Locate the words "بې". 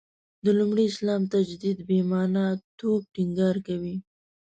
1.87-1.99